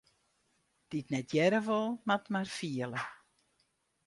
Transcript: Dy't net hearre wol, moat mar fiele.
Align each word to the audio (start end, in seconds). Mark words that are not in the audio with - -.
Dy't 0.89 1.11
net 1.13 1.29
hearre 1.37 1.59
wol, 1.67 1.87
moat 2.07 2.25
mar 2.33 2.49
fiele. 2.57 3.01